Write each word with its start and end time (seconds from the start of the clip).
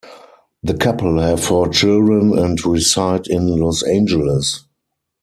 The 0.63 0.73
couple 0.73 1.19
have 1.19 1.43
four 1.43 1.69
children 1.69 2.35
and 2.35 2.57
reside 2.65 3.27
in 3.27 3.45
Los 3.57 3.83
Angeles. 3.83 4.63